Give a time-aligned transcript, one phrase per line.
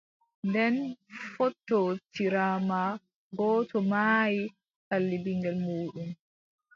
[0.47, 0.75] Nden
[1.31, 2.81] fotootiraama,
[3.37, 4.41] gooto maayi,
[4.87, 6.09] ɗali ɓiŋngel muuɗum.